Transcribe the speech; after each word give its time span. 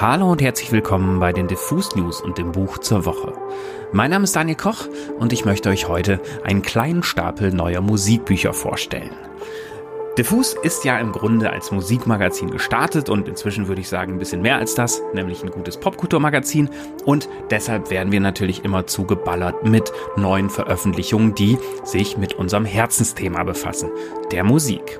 Hallo 0.00 0.32
und 0.32 0.42
herzlich 0.42 0.72
willkommen 0.72 1.20
bei 1.20 1.32
den 1.32 1.46
Diffus 1.46 1.94
News 1.94 2.20
und 2.20 2.36
dem 2.36 2.50
Buch 2.50 2.78
zur 2.78 3.04
Woche. 3.04 3.32
Mein 3.92 4.10
Name 4.10 4.24
ist 4.24 4.34
Daniel 4.34 4.56
Koch 4.56 4.88
und 5.20 5.32
ich 5.32 5.44
möchte 5.44 5.68
euch 5.68 5.86
heute 5.86 6.20
einen 6.42 6.62
kleinen 6.62 7.04
Stapel 7.04 7.52
neuer 7.52 7.80
Musikbücher 7.80 8.52
vorstellen. 8.52 9.14
Diffus 10.18 10.54
ist 10.54 10.84
ja 10.84 10.98
im 10.98 11.12
Grunde 11.12 11.50
als 11.50 11.70
Musikmagazin 11.70 12.50
gestartet 12.50 13.08
und 13.08 13.28
inzwischen 13.28 13.68
würde 13.68 13.82
ich 13.82 13.88
sagen 13.88 14.14
ein 14.14 14.18
bisschen 14.18 14.42
mehr 14.42 14.56
als 14.56 14.74
das, 14.74 15.00
nämlich 15.12 15.44
ein 15.44 15.52
gutes 15.52 15.76
Popkulturmagazin 15.76 16.70
und 17.04 17.28
deshalb 17.50 17.88
werden 17.90 18.10
wir 18.10 18.20
natürlich 18.20 18.64
immer 18.64 18.88
zugeballert 18.88 19.64
mit 19.64 19.92
neuen 20.16 20.50
Veröffentlichungen, 20.50 21.36
die 21.36 21.56
sich 21.84 22.16
mit 22.16 22.34
unserem 22.34 22.64
Herzensthema 22.64 23.44
befassen, 23.44 23.90
der 24.32 24.42
Musik. 24.42 24.98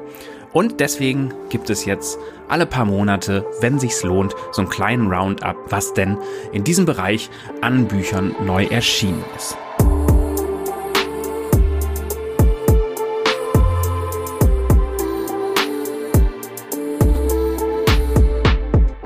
Und 0.54 0.78
deswegen 0.78 1.34
gibt 1.48 1.68
es 1.68 1.84
jetzt 1.84 2.16
alle 2.48 2.64
paar 2.64 2.84
Monate, 2.84 3.44
wenn 3.60 3.80
sich's 3.80 4.04
lohnt, 4.04 4.36
so 4.52 4.62
einen 4.62 4.70
kleinen 4.70 5.12
Roundup, 5.12 5.56
was 5.68 5.92
denn 5.94 6.16
in 6.52 6.62
diesem 6.62 6.86
Bereich 6.86 7.28
an 7.60 7.88
Büchern 7.88 8.36
neu 8.46 8.64
erschienen 8.66 9.24
ist. 9.36 9.58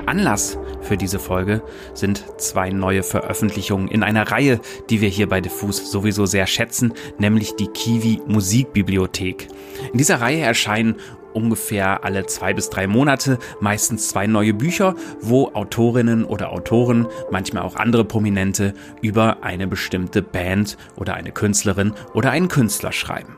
Anlass 0.05 0.59
für 0.81 0.97
diese 0.97 1.19
Folge 1.19 1.61
sind 1.93 2.25
zwei 2.37 2.71
neue 2.71 3.03
Veröffentlichungen 3.03 3.89
in 3.89 4.01
einer 4.01 4.31
Reihe, 4.31 4.59
die 4.89 5.01
wir 5.01 5.09
hier 5.09 5.29
bei 5.29 5.39
Diffus 5.39 5.91
sowieso 5.91 6.25
sehr 6.25 6.47
schätzen, 6.47 6.95
nämlich 7.19 7.55
die 7.55 7.67
Kiwi 7.67 8.21
Musikbibliothek. 8.25 9.49
In 9.91 9.99
dieser 9.99 10.19
Reihe 10.19 10.41
erscheinen 10.41 10.95
ungefähr 11.39 12.03
alle 12.03 12.25
zwei 12.25 12.53
bis 12.53 12.69
drei 12.69 12.87
Monate 12.87 13.39
meistens 13.61 14.09
zwei 14.09 14.27
neue 14.27 14.53
Bücher, 14.53 14.95
wo 15.21 15.47
Autorinnen 15.53 16.25
oder 16.25 16.51
Autoren, 16.51 17.07
manchmal 17.31 17.63
auch 17.63 17.75
andere 17.75 18.03
Prominente, 18.03 18.73
über 19.01 19.43
eine 19.43 19.67
bestimmte 19.67 20.21
Band 20.21 20.77
oder 20.95 21.13
eine 21.13 21.31
Künstlerin 21.31 21.93
oder 22.13 22.31
einen 22.31 22.49
Künstler 22.49 22.91
schreiben. 22.91 23.37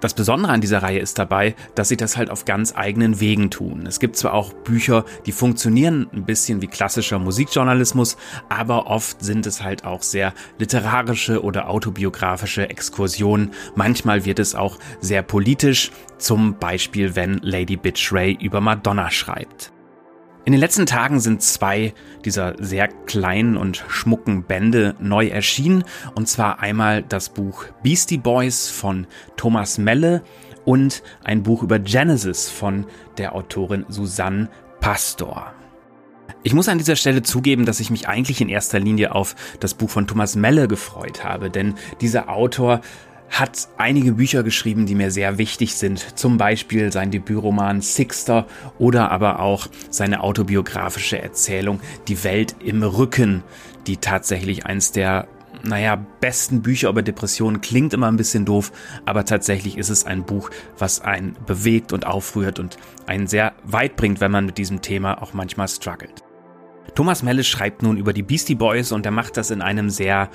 Das 0.00 0.14
Besondere 0.14 0.52
an 0.52 0.62
dieser 0.62 0.82
Reihe 0.82 0.98
ist 0.98 1.18
dabei, 1.18 1.54
dass 1.74 1.88
sie 1.88 1.96
das 1.96 2.16
halt 2.16 2.30
auf 2.30 2.46
ganz 2.46 2.74
eigenen 2.74 3.20
Wegen 3.20 3.50
tun. 3.50 3.84
Es 3.86 4.00
gibt 4.00 4.16
zwar 4.16 4.32
auch 4.32 4.54
Bücher, 4.54 5.04
die 5.26 5.32
funktionieren 5.32 6.08
ein 6.14 6.24
bisschen 6.24 6.62
wie 6.62 6.68
klassischer 6.68 7.18
Musikjournalismus, 7.18 8.16
aber 8.48 8.86
oft 8.86 9.22
sind 9.22 9.46
es 9.46 9.62
halt 9.62 9.84
auch 9.84 10.02
sehr 10.02 10.32
literarische 10.58 11.42
oder 11.42 11.68
autobiografische 11.68 12.70
Exkursionen. 12.70 13.50
Manchmal 13.74 14.24
wird 14.24 14.38
es 14.38 14.54
auch 14.54 14.78
sehr 15.00 15.22
politisch, 15.22 15.90
zum 16.16 16.58
Beispiel 16.58 17.14
wenn 17.14 17.38
Lady 17.42 17.76
Bitch 17.76 18.10
Ray 18.12 18.38
über 18.40 18.62
Madonna 18.62 19.10
schreibt. 19.10 19.72
In 20.46 20.52
den 20.52 20.60
letzten 20.60 20.86
Tagen 20.86 21.20
sind 21.20 21.42
zwei 21.42 21.92
dieser 22.24 22.54
sehr 22.58 22.88
kleinen 22.88 23.58
und 23.58 23.84
schmucken 23.88 24.42
Bände 24.44 24.96
neu 24.98 25.28
erschienen. 25.28 25.84
Und 26.14 26.28
zwar 26.28 26.60
einmal 26.60 27.02
das 27.02 27.28
Buch 27.28 27.66
Beastie 27.82 28.16
Boys 28.16 28.70
von 28.70 29.06
Thomas 29.36 29.76
Melle 29.76 30.22
und 30.64 31.02
ein 31.24 31.42
Buch 31.42 31.62
über 31.62 31.78
Genesis 31.78 32.48
von 32.48 32.86
der 33.18 33.34
Autorin 33.34 33.84
Susanne 33.88 34.48
Pastor. 34.80 35.52
Ich 36.42 36.54
muss 36.54 36.70
an 36.70 36.78
dieser 36.78 36.96
Stelle 36.96 37.22
zugeben, 37.22 37.66
dass 37.66 37.80
ich 37.80 37.90
mich 37.90 38.08
eigentlich 38.08 38.40
in 38.40 38.48
erster 38.48 38.80
Linie 38.80 39.14
auf 39.14 39.36
das 39.60 39.74
Buch 39.74 39.90
von 39.90 40.06
Thomas 40.06 40.36
Melle 40.36 40.68
gefreut 40.68 41.22
habe, 41.22 41.50
denn 41.50 41.74
dieser 42.00 42.30
Autor 42.30 42.80
hat 43.30 43.68
einige 43.78 44.12
Bücher 44.12 44.42
geschrieben, 44.42 44.86
die 44.86 44.94
mir 44.94 45.10
sehr 45.10 45.38
wichtig 45.38 45.76
sind. 45.76 46.18
Zum 46.18 46.36
Beispiel 46.36 46.92
sein 46.92 47.10
Debütroman 47.10 47.80
Sixter 47.80 48.46
oder 48.78 49.10
aber 49.10 49.40
auch 49.40 49.68
seine 49.88 50.22
autobiografische 50.22 51.20
Erzählung 51.20 51.80
Die 52.08 52.22
Welt 52.24 52.56
im 52.62 52.82
Rücken, 52.82 53.42
die 53.86 53.96
tatsächlich 53.96 54.66
eins 54.66 54.92
der 54.92 55.28
naja, 55.62 55.96
besten 56.20 56.62
Bücher 56.62 56.88
über 56.88 57.02
Depressionen 57.02 57.60
klingt 57.60 57.92
immer 57.92 58.08
ein 58.08 58.16
bisschen 58.16 58.46
doof, 58.46 58.72
aber 59.04 59.26
tatsächlich 59.26 59.76
ist 59.76 59.90
es 59.90 60.06
ein 60.06 60.24
Buch, 60.24 60.50
was 60.78 61.00
einen 61.00 61.36
bewegt 61.46 61.92
und 61.92 62.06
aufrührt 62.06 62.58
und 62.58 62.78
einen 63.06 63.26
sehr 63.26 63.52
weit 63.64 63.96
bringt, 63.96 64.20
wenn 64.20 64.30
man 64.30 64.46
mit 64.46 64.56
diesem 64.56 64.80
Thema 64.80 65.22
auch 65.22 65.34
manchmal 65.34 65.68
struggelt. 65.68 66.24
Thomas 66.94 67.22
Melle 67.22 67.44
schreibt 67.44 67.82
nun 67.82 67.96
über 67.96 68.12
die 68.12 68.22
Beastie 68.22 68.54
Boys 68.54 68.92
und 68.92 69.06
er 69.06 69.12
macht 69.12 69.36
das 69.36 69.50
in 69.50 69.62
einem 69.62 69.90
sehr, 69.90 70.28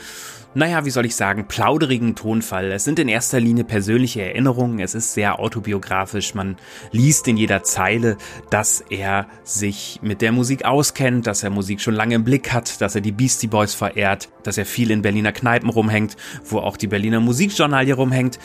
naja, 0.54 0.86
wie 0.86 0.90
soll 0.90 1.06
ich 1.06 1.16
sagen, 1.16 1.48
plauderigen 1.48 2.16
Tonfall. 2.16 2.72
Es 2.72 2.84
sind 2.84 3.00
in 3.00 3.08
erster 3.08 3.40
Linie 3.40 3.64
persönliche 3.64 4.22
Erinnerungen, 4.22 4.80
es 4.80 4.96
ist 4.96 5.14
sehr 5.14 5.40
autobiografisch, 5.40 6.34
man 6.34 6.56
liest 6.92 7.28
in 7.28 7.38
jeder 7.38 7.64
Zeile, 7.64 8.18
dass 8.50 8.82
er 8.82 9.28
sich 9.44 10.00
mit 10.02 10.22
der 10.22 10.32
Musik 10.32 10.66
auskennt, 10.66 11.28
dass 11.28 11.44
er 11.44 11.50
Musik 11.50 11.82
schon 11.82 11.94
lange 11.94 12.16
im 12.16 12.24
Blick 12.24 12.54
hat, 12.54 12.82
dass 12.82 12.96
er 12.96 13.02
die 13.02 13.12
Beastie 13.12 13.48
Boys 13.48 13.74
verehrt, 13.74 14.30
dass 14.44 14.58
er 14.58 14.66
viel 14.66 14.92
in 14.92 15.02
Berliner 15.02 15.32
Kneipen 15.32 15.70
rumhängt, 15.70 16.16
wo 16.46 16.60
auch 16.60 16.78
die 16.78 16.88
Berliner 16.88 17.20
Musikjournalie 17.20 17.94
rumhängt. 17.94 18.40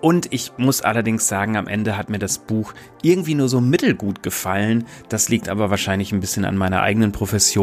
Und 0.00 0.32
ich 0.32 0.52
muss 0.58 0.82
allerdings 0.82 1.26
sagen, 1.26 1.56
am 1.56 1.66
Ende 1.66 1.96
hat 1.96 2.10
mir 2.10 2.18
das 2.18 2.38
Buch 2.38 2.74
irgendwie 3.02 3.34
nur 3.34 3.48
so 3.48 3.60
mittelgut 3.60 4.22
gefallen. 4.22 4.84
Das 5.08 5.28
liegt 5.28 5.48
aber 5.48 5.70
wahrscheinlich 5.70 6.12
ein 6.12 6.20
bisschen 6.20 6.44
an 6.44 6.56
meiner 6.56 6.82
eigenen 6.82 7.12
Profession, 7.12 7.55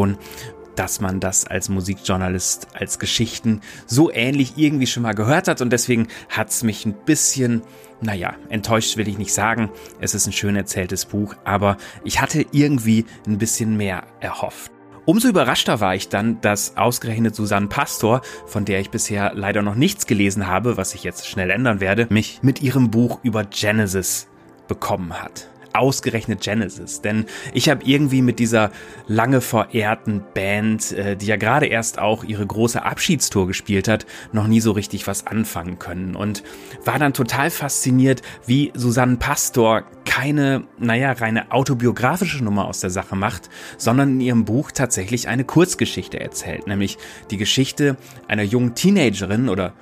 dass 0.76 1.02
man 1.02 1.20
das 1.20 1.46
als 1.46 1.70
Musikjournalist, 1.70 2.68
als 2.74 3.00
Geschichten 3.00 3.62
so 3.86 4.12
ähnlich 4.12 4.54
irgendwie 4.56 4.88
schon 4.88 5.04
mal 5.04 5.14
gehört 5.14 5.48
hat. 5.48 5.62
Und 5.62 5.72
deswegen 5.72 6.08
hat's 6.30 6.64
mich 6.64 6.86
ein 6.86 6.96
bisschen, 7.06 7.62
naja, 8.02 8.36
enttäuscht 8.50 8.98
will 8.98 9.08
ich 9.08 9.18
nicht 9.18 9.34
sagen. 9.34 9.70
Es 10.00 10.14
ist 10.14 10.28
ein 10.28 10.34
schön 10.34 10.56
erzähltes 10.56 11.06
Buch, 11.06 11.36
aber 11.44 11.78
ich 12.04 12.22
hatte 12.22 12.46
irgendwie 12.52 13.06
ein 13.28 13.38
bisschen 13.38 13.78
mehr 13.78 14.04
erhofft. 14.20 14.72
Umso 15.06 15.28
überraschter 15.28 15.82
war 15.82 15.96
ich 15.96 16.08
dann, 16.08 16.40
dass 16.40 16.78
ausgerechnet 16.78 17.36
Susanne 17.36 17.68
Pastor, 17.68 18.22
von 18.46 18.64
der 18.64 18.80
ich 18.80 18.90
bisher 18.90 19.34
leider 19.36 19.62
noch 19.62 19.76
nichts 19.76 20.08
gelesen 20.08 20.48
habe, 20.48 20.78
was 20.78 20.96
ich 20.96 21.04
jetzt 21.04 21.28
schnell 21.28 21.50
ändern 21.50 21.82
werde, 21.82 22.08
mich 22.10 22.42
mit 22.42 22.62
ihrem 22.62 22.90
Buch 22.90 23.20
über 23.22 23.44
Genesis 23.44 24.28
bekommen 24.70 25.22
hat 25.22 25.53
ausgerechnet 25.74 26.42
Genesis. 26.42 27.02
Denn 27.02 27.26
ich 27.54 27.70
habe 27.70 27.84
irgendwie 27.86 28.22
mit 28.22 28.40
dieser 28.40 28.72
lange 29.08 29.42
verehrten 29.42 30.24
Band, 30.34 30.92
äh, 30.92 31.16
die 31.16 31.26
ja 31.26 31.36
gerade 31.36 31.66
erst 31.66 32.00
auch 32.00 32.24
ihre 32.24 32.46
große 32.46 32.84
Abschiedstour 32.84 33.48
gespielt 33.48 33.88
hat, 33.88 34.06
noch 34.32 34.48
nie 34.48 34.60
so 34.60 34.72
richtig 34.72 35.08
was 35.08 35.28
anfangen 35.28 35.80
können. 35.80 36.16
Und 36.16 36.44
war 36.86 37.00
dann 37.00 37.14
total 37.14 37.50
fasziniert, 37.50 38.22
wie 38.46 38.72
Susanne 38.76 39.18
Pastor 39.18 39.84
keine, 40.06 40.64
naja, 40.78 41.12
reine 41.14 41.52
autobiografische 41.52 42.44
Nummer 42.44 42.66
aus 42.66 42.80
der 42.80 42.90
Sache 42.90 43.16
macht, 43.16 43.50
sondern 43.78 44.12
in 44.14 44.22
ihrem 44.22 44.46
Buch 44.46 44.72
tatsächlich 44.72 45.28
eine 45.28 45.44
Kurzgeschichte 45.44 46.20
erzählt. 46.20 46.68
Nämlich 46.68 46.98
die 47.32 47.38
Geschichte 47.38 47.98
einer 48.28 48.44
jungen 48.44 48.76
Teenagerin 48.76 49.50
oder 49.50 49.74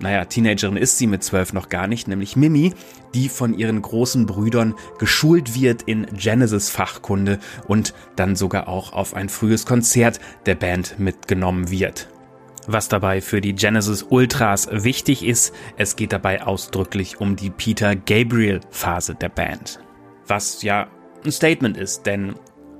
naja, 0.00 0.24
Teenagerin 0.24 0.76
ist 0.76 0.98
sie 0.98 1.06
mit 1.06 1.24
zwölf 1.24 1.52
noch 1.52 1.68
gar 1.68 1.86
nicht, 1.86 2.08
nämlich 2.08 2.36
Mimi, 2.36 2.72
die 3.14 3.28
von 3.28 3.56
ihren 3.56 3.82
großen 3.82 4.26
Brüdern 4.26 4.74
geschult 4.98 5.54
wird 5.60 5.82
in 5.82 6.06
Genesis-Fachkunde 6.12 7.38
und 7.66 7.94
dann 8.16 8.36
sogar 8.36 8.68
auch 8.68 8.92
auf 8.92 9.14
ein 9.14 9.28
frühes 9.28 9.66
Konzert 9.66 10.20
der 10.46 10.54
Band 10.54 10.98
mitgenommen 10.98 11.70
wird. 11.70 12.08
Was 12.66 12.88
dabei 12.88 13.22
für 13.22 13.40
die 13.40 13.54
Genesis 13.54 14.02
Ultras 14.02 14.68
wichtig 14.70 15.24
ist, 15.24 15.54
es 15.78 15.96
geht 15.96 16.12
dabei 16.12 16.42
ausdrücklich 16.42 17.18
um 17.18 17.34
die 17.34 17.50
Peter 17.50 17.96
Gabriel 17.96 18.60
Phase 18.70 19.14
der 19.14 19.30
Band. 19.30 19.80
Was 20.26 20.62
ja 20.62 20.86
ein 21.24 21.32
Statement 21.32 21.78
ist, 21.78 22.04
denn 22.04 22.34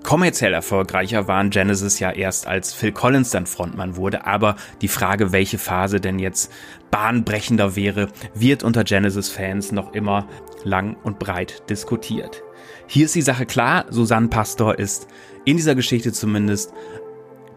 Kommerziell 0.08 0.54
erfolgreicher 0.54 1.28
waren 1.28 1.50
Genesis 1.50 1.98
ja 1.98 2.10
erst 2.10 2.46
als 2.46 2.72
Phil 2.72 2.92
Collins 2.92 3.28
dann 3.28 3.44
Frontmann 3.44 3.96
wurde, 3.96 4.26
aber 4.26 4.56
die 4.80 4.88
Frage, 4.88 5.32
welche 5.32 5.58
Phase 5.58 6.00
denn 6.00 6.18
jetzt 6.18 6.50
bahnbrechender 6.90 7.76
wäre, 7.76 8.08
wird 8.32 8.62
unter 8.62 8.84
Genesis-Fans 8.84 9.70
noch 9.72 9.92
immer 9.92 10.26
lang 10.64 10.96
und 11.02 11.18
breit 11.18 11.68
diskutiert. 11.68 12.42
Hier 12.86 13.04
ist 13.04 13.16
die 13.16 13.20
Sache 13.20 13.44
klar, 13.44 13.84
Susanne 13.90 14.28
Pastor 14.28 14.78
ist 14.78 15.08
in 15.44 15.58
dieser 15.58 15.74
Geschichte 15.74 16.10
zumindest 16.10 16.72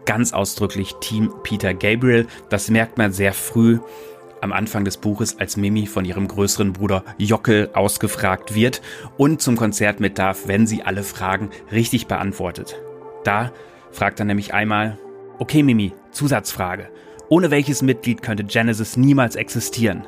ganz 0.04 0.34
ausdrücklich 0.34 0.94
Team 1.00 1.32
Peter 1.44 1.72
Gabriel. 1.72 2.26
Das 2.50 2.68
merkt 2.68 2.98
man 2.98 3.14
sehr 3.14 3.32
früh 3.32 3.78
am 4.42 4.52
Anfang 4.52 4.84
des 4.84 4.96
Buches, 4.96 5.38
als 5.38 5.56
Mimi 5.56 5.86
von 5.86 6.04
ihrem 6.04 6.28
größeren 6.28 6.72
Bruder 6.72 7.04
Jockel 7.16 7.70
ausgefragt 7.74 8.54
wird 8.54 8.82
und 9.16 9.40
zum 9.40 9.56
Konzert 9.56 10.00
mit 10.00 10.18
darf, 10.18 10.46
wenn 10.46 10.66
sie 10.66 10.82
alle 10.82 11.02
Fragen 11.02 11.50
richtig 11.70 12.06
beantwortet. 12.06 12.76
Da 13.24 13.52
fragt 13.90 14.18
er 14.18 14.26
nämlich 14.26 14.52
einmal, 14.52 14.98
okay 15.38 15.62
Mimi, 15.62 15.94
Zusatzfrage. 16.10 16.90
Ohne 17.28 17.50
welches 17.50 17.82
Mitglied 17.82 18.20
könnte 18.20 18.44
Genesis 18.44 18.96
niemals 18.96 19.36
existieren? 19.36 20.06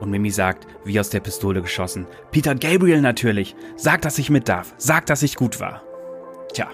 Und 0.00 0.10
Mimi 0.10 0.30
sagt, 0.30 0.66
wie 0.84 1.00
aus 1.00 1.10
der 1.10 1.20
Pistole 1.20 1.62
geschossen, 1.62 2.06
Peter 2.30 2.54
Gabriel 2.54 3.00
natürlich. 3.00 3.56
Sag, 3.76 4.02
dass 4.02 4.18
ich 4.18 4.30
mit 4.30 4.48
darf. 4.48 4.74
Sag, 4.78 5.06
dass 5.06 5.22
ich 5.22 5.34
gut 5.34 5.60
war. 5.60 5.82
Tja, 6.52 6.68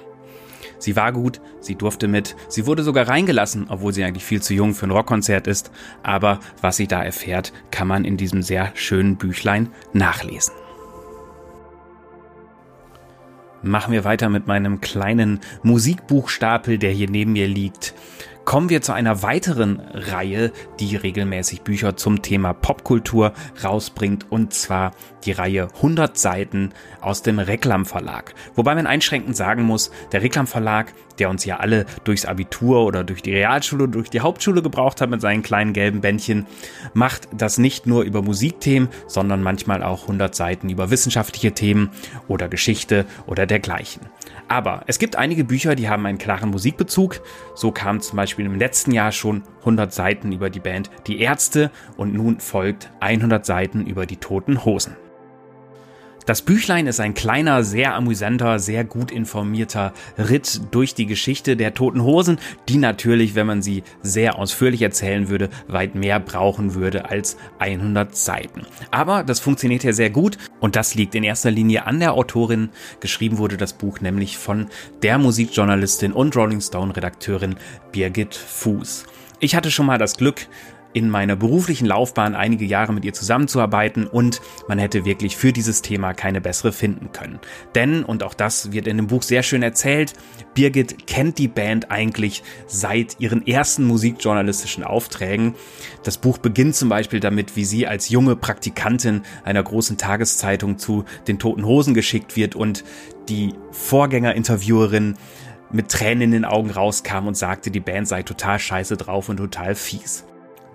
Sie 0.85 0.97
war 0.97 1.13
gut, 1.13 1.41
sie 1.61 1.77
durfte 1.77 2.09
mit, 2.09 2.37
sie 2.47 2.67
wurde 2.67 2.83
sogar 2.83 3.09
reingelassen, 3.09 3.69
obwohl 3.71 3.95
sie 3.95 4.05
eigentlich 4.05 4.27
viel 4.27 4.43
zu 4.43 4.53
jung 4.53 4.75
für 4.75 4.85
ein 4.85 4.91
Rockkonzert 4.91 5.47
ist, 5.47 5.71
aber 6.03 6.41
was 6.61 6.77
sie 6.77 6.87
da 6.87 7.03
erfährt, 7.03 7.55
kann 7.71 7.89
man 7.89 8.05
in 8.05 8.19
diesem 8.19 8.43
sehr 8.43 8.71
schönen 8.75 9.17
Büchlein 9.17 9.71
nachlesen. 9.95 10.53
machen 13.63 13.95
wir 13.95 14.05
weiter 14.05 14.29
mit 14.29 14.47
meinem 14.47 14.83
kleinen 14.83 15.41
Musikbuchstapel, 15.63 16.77
der 16.77 16.91
hier 16.91 17.09
neben 17.09 17.33
mir 17.33 17.49
liegt 17.49 17.95
kommen 18.45 18.69
wir 18.69 18.83
zu 18.83 18.93
einer 18.93 19.23
weiteren 19.23 19.81
Reihe, 19.93 20.53
die 20.81 20.97
regelmäßig 20.97 21.63
Bücher 21.63 21.97
zum 21.97 22.23
Thema 22.23 22.53
Popkultur 22.53 23.33
rausbringt 23.63 24.31
und 24.31 24.53
zwar 24.53 24.93
die 25.25 25.33
Reihe 25.33 25.69
100 25.77 26.19
Seiten 26.19 26.73
aus 27.01 27.23
dem 27.23 27.39
Reklam 27.39 27.87
Verlag. 27.87 28.35
Wobei 28.55 28.75
man 28.75 28.87
einschränkend 28.87 29.37
sagen 29.37 29.63
muss, 29.63 29.91
der 30.13 30.23
Reklam 30.23 30.47
Verlag, 30.47 30.93
der 31.19 31.31
uns 31.31 31.45
ja 31.45 31.59
alle 31.59 31.87
durchs 32.05 32.27
Abitur 32.27 32.85
oder 32.85 33.05
durch 33.05 33.23
die 33.23 33.33
Realschule, 33.33 33.89
durch 33.89 34.11
die 34.11 34.21
Hauptschule 34.21 34.63
gebraucht 34.63 35.01
hat 35.01 35.11
mit 35.11 35.21
seinen 35.21 35.43
kleinen 35.43 35.73
gelben 35.73 36.01
Bändchen, 36.01 36.47
macht 36.93 37.29
das 37.33 37.59
nicht 37.59 37.87
nur 37.87 38.03
über 38.03 38.23
Musikthemen, 38.23 38.89
sondern 39.07 39.43
manchmal 39.43 39.83
auch 39.83 40.03
100 40.03 40.35
Seiten 40.35 40.69
über 40.69 40.91
wissenschaftliche 40.91 41.53
Themen 41.53 41.91
oder 42.29 42.49
Geschichte 42.49 43.07
oder 43.27 43.47
dergleichen. 43.47 44.03
Aber 44.49 44.83
es 44.87 44.99
gibt 44.99 45.17
einige 45.17 45.45
Bücher, 45.45 45.75
die 45.75 45.89
haben 45.89 46.07
einen 46.07 46.19
klaren 46.19 46.51
Musikbezug. 46.51 47.21
So 47.55 47.73
kam 47.73 48.01
zum 48.01 48.17
Beispiel 48.17 48.47
im 48.47 48.59
letzten 48.59 48.93
Jahr 48.93 49.13
schon 49.13 49.43
100 49.61 49.93
Seiten 49.93 50.33
über 50.33 50.51
die 50.51 50.61
Band 50.61 50.91
Die 51.07 51.21
Ärzte 51.21 51.71
und 51.97 52.15
nun 52.15 52.41
folgt 52.41 52.91
100 53.01 53.45
Seiten 53.45 53.87
über 53.87 54.07
die 54.07 54.17
Toten 54.17 54.65
Hosen. 54.65 54.97
Das 56.27 56.41
Büchlein 56.41 56.87
ist 56.87 57.01
ein 57.01 57.13
kleiner, 57.13 57.63
sehr 57.65 57.95
amüsanter, 57.95 58.59
sehr 58.59 58.85
gut 58.85 59.11
informierter 59.11 59.93
Ritt 60.17 60.63
durch 60.71 60.95
die 60.95 61.05
Geschichte 61.05 61.55
der 61.55 61.75
Toten 61.75 62.03
Hosen, 62.03 62.39
die 62.67 62.79
natürlich, 62.79 63.35
wenn 63.35 63.47
man 63.47 63.61
sie 63.61 63.83
sehr 64.01 64.39
ausführlich 64.39 64.81
erzählen 64.81 65.29
würde, 65.29 65.51
weit 65.69 65.95
mehr 65.95 66.21
brauchen 66.21 66.75
würde 66.75 67.11
als 67.11 67.37
100 67.59 68.17
Seiten. 68.17 68.63
Aber 68.91 69.23
das 69.23 69.39
funktioniert 69.39 69.85
ja 69.85 69.93
sehr 69.93 70.09
gut 70.09 70.39
und 70.61 70.77
das 70.77 70.95
liegt 70.95 71.15
in 71.15 71.25
erster 71.25 71.51
Linie 71.51 71.87
an 71.87 72.01
der 72.01 72.15
Autorin. 72.15 72.71
Geschrieben 73.01 73.37
wurde 73.37 73.59
das 73.59 73.75
Buch 73.75 74.01
nämlich 74.01 74.39
von 74.39 74.69
der 75.03 75.19
Musikjournalistin 75.19 76.15
und 76.15 76.35
Rolling 76.37 76.63
Stone 76.63 76.97
Redakteurin 76.97 77.57
Birgit 77.93 78.35
Fuß. 78.35 79.05
Ich 79.41 79.55
hatte 79.55 79.71
schon 79.71 79.85
mal 79.85 79.99
das 79.99 80.17
Glück, 80.17 80.47
in 80.95 81.11
meiner 81.11 81.37
beruflichen 81.37 81.87
Laufbahn 81.87 82.35
einige 82.35 82.65
Jahre 82.65 82.95
mit 82.95 83.05
ihr 83.05 83.13
zusammenzuarbeiten 83.13 84.07
und 84.07 84.41
man 84.69 84.79
hätte 84.79 85.05
wirklich 85.05 85.37
für 85.37 85.53
dieses 85.53 85.83
Thema 85.83 86.15
keine 86.15 86.41
bessere 86.41 86.73
finden 86.73 87.11
können. 87.13 87.41
Denn, 87.75 88.05
und 88.05 88.23
auch 88.23 88.33
das 88.33 88.73
wird 88.73 88.87
in 88.87 88.97
dem 88.97 89.09
Buch 89.09 89.23
sehr 89.23 89.43
schön 89.43 89.63
erzählt, 89.63 90.15
Birgit 90.55 91.07
kennt 91.09 91.39
die 91.39 91.49
Band 91.49 91.91
eigentlich 91.91 92.45
seit 92.69 93.17
ihren 93.19 93.45
ersten 93.47 93.85
musikjournalistischen 93.85 94.85
Aufträgen. 94.85 95.57
Das 96.05 96.17
Buch 96.17 96.39
beginnt 96.39 96.77
zum 96.77 96.89
Beispiel 96.89 97.19
damit, 97.19 97.57
wie 97.57 97.65
sie 97.65 97.89
als 97.89 98.09
junge 98.09 98.37
Praktikantin 98.37 99.23
einer 99.43 99.63
großen 99.63 99.99
Tageszeitung 99.99 100.79
zu 100.79 101.05
den 101.27 101.41
Toten 101.41 101.67
Hosen 101.67 101.93
geschickt 101.93 102.37
wird 102.37 102.55
und 102.55 102.85
die 103.29 103.53
Vorgängerinterviewerin 103.73 105.17
mit 105.73 105.89
Tränen 105.89 106.23
in 106.23 106.31
den 106.31 106.45
Augen 106.45 106.71
rauskam 106.71 107.27
und 107.27 107.37
sagte, 107.37 107.73
die 107.73 107.81
Band 107.81 108.07
sei 108.07 108.23
total 108.23 108.61
scheiße 108.61 108.97
drauf 108.97 109.29
und 109.29 109.39
total 109.39 109.75
fies. 109.75 110.25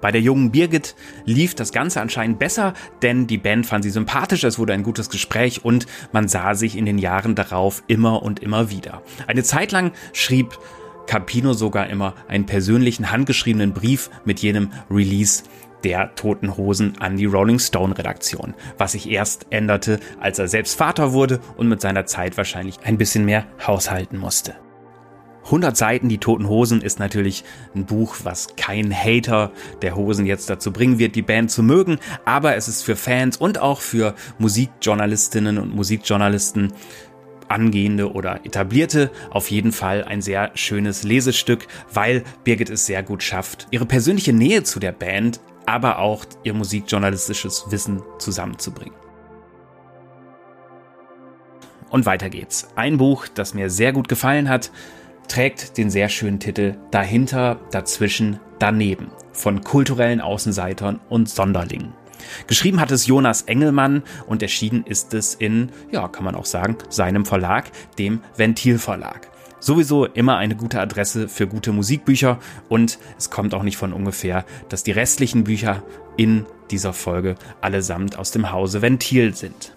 Bei 0.02 0.12
der 0.12 0.22
jungen 0.22 0.52
Birgit 0.52 0.96
lief 1.26 1.56
das 1.56 1.72
Ganze 1.72 2.02
anscheinend 2.02 2.40
besser, 2.40 2.74
denn 3.02 3.28
die 3.28 3.38
Band 3.38 3.66
fand 3.66 3.84
sie 3.84 3.90
sympathisch, 3.90 4.44
es 4.44 4.60
wurde 4.60 4.74
ein 4.74 4.84
gutes 4.84 5.10
Gespräch 5.10 5.66
und 5.66 5.88
man 6.12 6.28
sah 6.28 6.54
sich 6.56 6.78
in 6.78 6.86
den 6.86 6.98
Jahren 6.98 7.36
darauf 7.36 7.84
immer 7.88 8.24
und 8.24 8.40
immer 8.40 8.70
wieder. 8.70 9.02
Eine 9.28 9.44
Zeit 9.44 9.72
lang 9.72 9.92
schrieb 10.14 10.58
Capino 11.08 11.54
sogar 11.54 11.88
immer 11.88 12.14
einen 12.28 12.46
persönlichen 12.46 13.12
handgeschriebenen 13.12 13.74
Brief 13.74 14.12
mit 14.26 14.42
jenem 14.42 14.70
Release 14.92 15.44
der 15.84 16.14
Toten 16.16 16.56
Hosen 16.56 16.98
an 17.00 17.18
die 17.18 17.26
Rolling 17.26 17.60
Stone 17.60 17.98
Redaktion, 17.98 18.54
was 18.78 18.92
sich 18.92 19.10
erst 19.10 19.48
änderte, 19.50 20.00
als 20.20 20.40
er 20.40 20.48
selbst 20.48 20.78
Vater 20.78 21.14
wurde 21.14 21.40
und 21.58 21.68
mit 21.68 21.82
seiner 21.82 22.06
Zeit 22.06 22.38
wahrscheinlich 22.38 22.80
ein 22.84 22.98
bisschen 22.98 23.26
mehr 23.26 23.46
haushalten 23.66 24.18
musste. 24.18 24.56
100 25.50 25.76
Seiten, 25.76 26.10
die 26.10 26.20
Toten 26.20 26.48
Hosen, 26.48 26.82
ist 26.82 27.00
natürlich 27.00 27.44
ein 27.76 27.86
Buch, 27.86 28.18
was 28.24 28.56
kein 28.56 28.94
Hater 28.94 29.52
der 29.82 29.96
Hosen 29.96 30.28
jetzt 30.28 30.50
dazu 30.50 30.72
bringen 30.72 31.00
wird, 31.00 31.16
die 31.16 31.24
Band 31.24 31.50
zu 31.50 31.64
mögen, 31.64 31.98
aber 32.24 32.56
es 32.56 32.68
ist 32.68 32.84
für 32.84 32.96
Fans 32.96 33.38
und 33.38 33.60
auch 33.60 33.82
für 33.82 34.14
Musikjournalistinnen 34.38 35.58
und 35.58 35.76
Musikjournalisten 35.76 36.74
angehende 37.48 38.12
oder 38.12 38.46
etablierte 38.46 39.10
auf 39.32 39.50
jeden 39.50 39.72
Fall 39.72 40.04
ein 40.04 40.22
sehr 40.22 40.52
schönes 40.54 41.04
Lesestück, 41.04 41.68
weil 41.92 42.24
Birgit 42.44 42.70
es 42.70 42.86
sehr 42.86 43.02
gut 43.02 43.24
schafft, 43.24 43.68
ihre 43.72 43.88
persönliche 43.88 44.34
Nähe 44.34 44.64
zu 44.64 44.80
der 44.80 44.92
Band, 44.92 45.40
aber 45.66 45.98
auch 45.98 46.26
ihr 46.44 46.54
musikjournalistisches 46.54 47.66
Wissen 47.70 48.04
zusammenzubringen. 48.20 48.96
Und 51.90 52.06
weiter 52.06 52.30
geht's. 52.30 52.68
Ein 52.76 52.98
Buch, 52.98 53.28
das 53.28 53.56
mir 53.56 53.72
sehr 53.72 53.94
gut 53.94 54.08
gefallen 54.08 54.48
hat, 54.48 54.72
trägt 55.30 55.78
den 55.78 55.90
sehr 55.90 56.10
schönen 56.10 56.40
Titel 56.40 56.76
Dahinter, 56.92 57.60
dazwischen, 57.72 58.40
daneben 58.58 59.12
von 59.32 59.62
kulturellen 59.64 60.20
Außenseitern 60.20 61.00
und 61.08 61.30
Sonderlingen. 61.30 61.94
Geschrieben 62.48 62.82
hat 62.82 62.92
es 62.92 63.08
Jonas 63.08 63.44
Engelmann 63.44 64.04
und 64.28 64.42
erschienen 64.42 64.84
ist 64.84 65.14
es 65.14 65.36
in, 65.36 65.72
ja, 65.92 66.08
kann 66.10 66.26
man 66.26 66.36
auch 66.36 66.46
sagen, 66.46 66.78
seinem 66.90 67.26
Verlag, 67.26 67.72
dem 67.98 68.22
Ventil 68.36 68.78
Verlag. 68.78 69.30
Sowieso 69.62 70.06
immer 70.06 70.38
eine 70.38 70.56
gute 70.56 70.80
Adresse 70.80 71.28
für 71.28 71.48
gute 71.48 71.72
Musikbücher 71.72 72.40
und 72.68 72.98
es 73.18 73.30
kommt 73.30 73.54
auch 73.54 73.64
nicht 73.64 73.78
von 73.78 73.94
ungefähr, 73.94 74.46
dass 74.70 74.84
die 74.84 74.92
restlichen 74.92 75.44
Bücher 75.44 75.84
in 76.18 76.46
dieser 76.72 76.94
Folge 76.94 77.36
allesamt 77.62 78.18
aus 78.18 78.32
dem 78.32 78.52
Hause 78.52 78.82
Ventil 78.82 79.36
sind. 79.36 79.74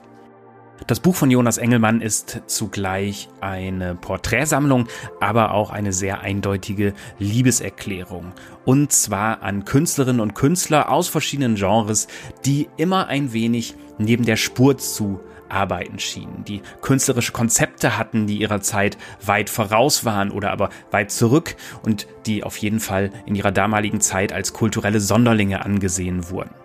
Das 0.86 0.98
Buch 0.98 1.14
von 1.14 1.30
Jonas 1.30 1.58
Engelmann 1.58 2.00
ist 2.00 2.42
zugleich 2.46 3.28
eine 3.40 3.94
Porträtsammlung, 3.94 4.88
aber 5.20 5.52
auch 5.52 5.70
eine 5.70 5.92
sehr 5.92 6.20
eindeutige 6.20 6.92
Liebeserklärung. 7.18 8.32
Und 8.64 8.92
zwar 8.92 9.42
an 9.42 9.64
Künstlerinnen 9.64 10.20
und 10.20 10.34
Künstler 10.34 10.90
aus 10.90 11.08
verschiedenen 11.08 11.54
Genres, 11.54 12.08
die 12.44 12.68
immer 12.76 13.06
ein 13.06 13.32
wenig 13.32 13.76
neben 13.98 14.24
der 14.24 14.36
Spur 14.36 14.76
zu 14.76 15.20
arbeiten 15.48 15.98
schienen, 15.98 16.44
die 16.44 16.62
künstlerische 16.80 17.32
Konzepte 17.32 17.98
hatten, 17.98 18.26
die 18.26 18.38
ihrer 18.38 18.62
Zeit 18.62 18.96
weit 19.24 19.50
voraus 19.50 20.04
waren 20.04 20.30
oder 20.30 20.50
aber 20.50 20.70
weit 20.90 21.10
zurück 21.10 21.56
und 21.82 22.06
die 22.26 22.42
auf 22.42 22.56
jeden 22.56 22.80
Fall 22.80 23.10
in 23.26 23.34
ihrer 23.34 23.52
damaligen 23.52 24.00
Zeit 24.00 24.32
als 24.32 24.52
kulturelle 24.52 25.00
Sonderlinge 25.00 25.64
angesehen 25.64 26.30
wurden. 26.30 26.61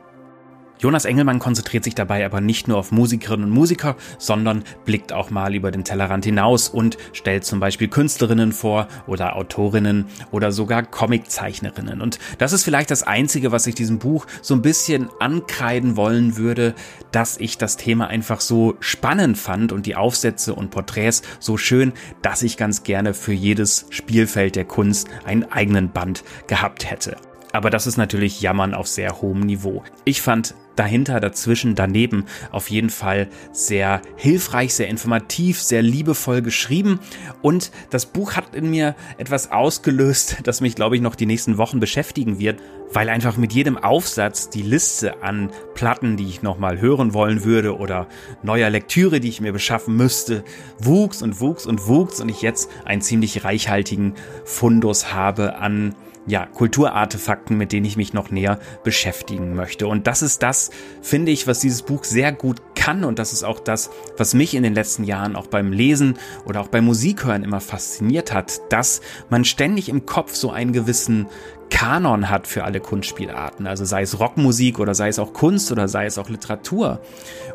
Jonas 0.80 1.06
Engelmann 1.06 1.40
konzentriert 1.40 1.84
sich 1.84 1.96
dabei 1.96 2.24
aber 2.24 2.40
nicht 2.40 2.68
nur 2.68 2.78
auf 2.78 2.92
Musikerinnen 2.92 3.46
und 3.46 3.52
Musiker, 3.52 3.96
sondern 4.20 4.64
blickt 4.86 5.12
auch 5.12 5.32
mal 5.32 5.56
über 5.56 5.72
den 5.72 5.84
Tellerrand 5.84 6.24
hinaus 6.26 6.70
und 6.70 6.98
stellt 7.14 7.46
zum 7.46 7.60
Beispiel 7.60 7.88
Künstlerinnen 7.88 8.52
vor 8.52 8.88
oder 9.08 9.36
Autorinnen 9.36 10.06
oder 10.32 10.52
sogar 10.52 10.84
Comiczeichnerinnen. 10.84 12.02
Und 12.02 12.20
das 12.38 12.54
ist 12.54 12.64
vielleicht 12.64 12.92
das 12.92 13.04
Einzige, 13.04 13.52
was 13.52 13.66
ich 13.66 13.74
diesem 13.74 13.98
Buch 13.98 14.28
so 14.42 14.54
ein 14.54 14.62
bisschen 14.62 15.10
ankreiden 15.20 15.98
wollen 15.98 16.38
würde, 16.38 16.76
dass 17.12 17.38
ich 17.38 17.58
das 17.58 17.78
Thema 17.78 18.08
einfach 18.08 18.40
so 18.40 18.76
spannend 18.80 19.38
fand 19.38 19.72
und 19.72 19.88
die 19.88 19.96
Aufsätze 19.96 20.54
und 20.54 20.70
Porträts 20.70 21.24
so 21.40 21.58
schön, 21.58 21.94
dass 22.22 22.44
ich 22.44 22.56
ganz 22.56 22.84
gerne 22.84 23.16
für 23.16 23.34
jedes 23.34 23.88
Spielfeld 23.90 24.56
der 24.56 24.66
Kunst 24.66 25.08
einen 25.26 25.44
eigenen 25.52 25.92
Band 25.92 26.24
gehabt 26.48 26.90
hätte. 26.90 27.18
Aber 27.54 27.70
das 27.70 27.88
ist 27.88 27.98
natürlich 27.98 28.42
Jammern 28.42 28.74
auf 28.74 28.88
sehr 28.88 29.22
hohem 29.22 29.42
Niveau. 29.42 29.84
Ich 30.06 30.22
fand 30.22 30.54
dahinter, 30.78 31.20
dazwischen, 31.20 31.76
daneben 31.76 32.26
auf 32.52 32.70
jeden 32.70 32.90
Fall 32.90 33.28
sehr 33.52 34.02
hilfreich, 34.16 34.74
sehr 34.74 34.88
informativ, 34.88 35.62
sehr 35.62 35.82
liebevoll 35.82 36.42
geschrieben. 36.42 37.00
Und 37.42 37.72
das 37.90 38.06
Buch 38.06 38.34
hat 38.34 38.56
in 38.56 38.70
mir 38.70 38.96
etwas 39.18 39.52
ausgelöst, 39.52 40.38
das 40.44 40.62
mich, 40.62 40.76
glaube 40.76 40.96
ich, 40.96 41.02
noch 41.02 41.16
die 41.16 41.26
nächsten 41.26 41.58
Wochen 41.58 41.80
beschäftigen 41.80 42.40
wird, 42.40 42.62
weil 42.94 43.10
einfach 43.10 43.38
mit 43.38 43.54
jedem 43.54 43.78
Aufsatz 43.78 44.50
die 44.50 44.62
Liste 44.62 45.22
an 45.24 45.50
Platten, 45.74 46.16
die 46.16 46.28
ich 46.28 46.42
nochmal 46.42 46.80
hören 46.80 47.14
wollen 47.14 47.44
würde 47.44 47.78
oder 47.78 48.08
neuer 48.44 48.70
Lektüre, 48.70 49.20
die 49.20 49.30
ich 49.30 49.42
mir 49.42 49.52
beschaffen 49.52 49.96
müsste, 49.96 50.44
wuchs 50.80 51.22
und 51.22 51.42
wuchs 51.42 51.66
und 51.66 51.88
wuchs 51.88 52.22
und 52.22 52.30
ich 52.30 52.42
jetzt 52.42 52.70
einen 52.86 53.02
ziemlich 53.02 53.44
reichhaltigen 53.44 54.14
Fundus 54.46 55.14
habe 55.14 55.58
an 55.58 55.96
ja, 56.28 56.46
Kulturartefakten, 56.46 57.58
mit 57.58 57.72
denen 57.72 57.86
ich 57.86 57.98
mich 57.98 58.14
noch 58.14 58.30
näher 58.30 58.60
beschäftigen 58.84 59.56
möchte. 59.56 59.88
Und 59.88 60.08
das 60.08 60.22
ist 60.22 60.44
das, 60.44 60.70
finde 61.02 61.32
ich, 61.32 61.48
was 61.48 61.60
dieses 61.60 61.82
Buch 61.82 62.04
sehr 62.04 62.34
gut 62.34 62.62
kann. 62.76 63.06
Und 63.06 63.18
das 63.18 63.34
ist 63.34 63.44
auch 63.44 63.60
das, 63.60 63.90
was 64.18 64.34
mich 64.34 64.54
in 64.54 64.64
den 64.64 64.76
letzten 64.76 65.06
Jahren 65.06 65.36
auch 65.36 65.48
beim 65.48 65.72
Lesen 65.72 66.18
oder 66.46 66.62
auch 66.62 66.68
beim 66.68 66.86
Musikhören 66.86 67.44
immer 67.44 67.62
fasziniert 67.62 68.34
hat, 68.34 68.62
dass 68.70 69.02
man 69.30 69.46
ständig 69.46 69.88
im 69.90 70.06
Kopf 70.06 70.36
so 70.36 70.52
einen 70.52 70.74
gewissen 70.74 71.28
Kanon 71.70 72.30
hat 72.30 72.48
für 72.48 72.64
alle 72.64 72.80
Kunstspielarten, 72.80 73.68
also 73.68 73.86
sei 73.86 74.02
es 74.02 74.20
Rockmusik 74.20 74.80
oder 74.80 74.94
sei 74.94 75.10
es 75.10 75.20
auch 75.20 75.34
Kunst 75.34 75.72
oder 75.72 75.88
sei 75.88 76.06
es 76.06 76.18
auch 76.18 76.30
Literatur. 76.30 77.02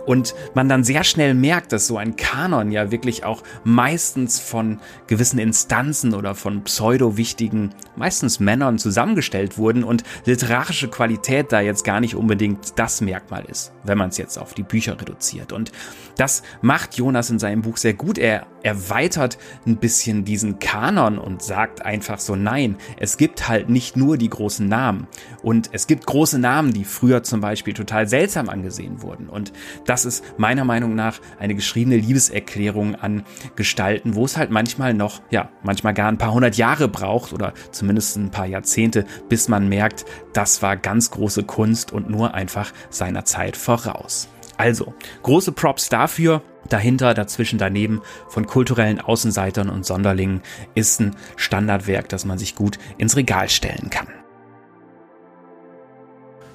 Und 0.07 0.35
man 0.55 0.69
dann 0.69 0.85
sehr 0.85 1.05
schnell 1.05 1.35
merkt, 1.35 1.73
dass 1.73 1.87
so 1.87 1.97
ein 1.97 2.17
Kanon 2.17 2.73
ja 2.73 2.91
wirklich 2.91 3.25
auch 3.25 3.43
meistens 3.65 4.41
von 4.41 4.81
gewissen 5.07 5.39
Instanzen 5.39 6.15
oder 6.15 6.35
von 6.35 6.65
pseudo-wichtigen, 6.65 7.71
meistens 7.97 8.41
Männern 8.41 8.79
zusammengestellt 8.79 9.59
wurden 9.59 9.85
und 9.85 10.03
literarische 10.25 10.89
Qualität 10.89 11.53
da 11.53 11.61
jetzt 11.61 11.85
gar 11.85 12.01
nicht 12.01 12.17
unbedingt 12.17 12.79
das 12.79 13.01
Merkmal 13.01 13.45
ist, 13.45 13.73
wenn 13.85 13.99
man 13.99 14.11
es 14.11 14.19
jetzt 14.19 14.39
auf 14.39 14.55
die 14.55 14.65
Bücher 14.65 15.01
reduziert. 15.01 15.53
Und 15.53 15.73
das 16.17 16.43
macht 16.61 16.97
Jonas 16.97 17.31
in 17.31 17.39
seinem 17.39 17.63
Buch 17.63 17.77
sehr 17.77 17.95
gut. 17.95 18.19
Er 18.19 18.47
erweitert 18.63 19.39
ein 19.67 19.77
bisschen 19.77 20.25
diesen 20.25 20.59
Kanon 20.59 21.19
und 21.19 21.43
sagt 21.43 21.85
einfach 21.85 22.19
so, 22.19 22.37
nein, 22.37 22.77
es 22.99 23.17
gibt 23.17 23.49
halt 23.49 23.69
nicht 23.69 23.97
nur 23.97 24.17
die 24.17 24.29
großen 24.31 24.69
Namen. 24.69 25.07
Und 25.43 25.71
es 25.73 25.87
gibt 25.87 26.07
große 26.07 26.39
Namen, 26.39 26.73
die 26.73 26.85
früher 26.85 27.23
zum 27.23 27.41
Beispiel 27.41 27.75
total 27.75 28.09
seltsam 28.09 28.49
angesehen 28.49 29.03
wurden. 29.03 29.29
Und 29.29 29.53
das 29.87 30.05
ist 30.05 30.25
meiner 30.39 30.65
Meinung 30.65 30.95
nach 30.95 31.21
eine 31.39 31.55
geschriebene 31.55 31.97
Liebeserklärung 31.97 32.95
an 32.95 33.25
Gestalten, 33.57 34.15
wo 34.15 34.25
es 34.25 34.37
halt 34.37 34.51
manchmal 34.51 34.95
noch, 34.95 35.21
ja, 35.31 35.51
manchmal 35.63 35.95
gar 35.95 36.09
ein 36.09 36.19
paar 36.19 36.33
hundert 36.33 36.57
Jahre 36.57 36.89
braucht 36.89 37.33
oder 37.33 37.53
zumindest 37.71 38.17
ein 38.17 38.31
paar 38.31 38.47
Jahrzehnte, 38.47 39.05
bis 39.29 39.49
man 39.49 39.69
merkt, 39.69 40.05
das 40.33 40.63
war 40.63 40.77
ganz 40.77 41.11
große 41.11 41.45
Kunst 41.45 41.93
und 41.93 42.09
nur 42.11 42.35
einfach 42.35 42.73
seiner 42.91 43.25
Zeit 43.25 43.57
voraus. 43.57 44.29
Also, 44.63 44.95
große 45.25 45.51
Props 45.51 45.89
dafür. 45.89 46.41
Dahinter, 46.69 47.15
dazwischen, 47.15 47.59
daneben 47.59 48.01
von 48.29 48.47
kulturellen 48.47 49.01
Außenseitern 49.01 49.69
und 49.69 49.85
Sonderlingen 49.85 50.41
ist 50.77 51.01
ein 51.01 51.17
Standardwerk, 51.35 52.09
das 52.09 52.25
man 52.25 52.39
sich 52.39 52.55
gut 52.55 52.79
ins 52.97 53.17
Regal 53.17 53.49
stellen 53.49 53.91
kann. 53.91 54.07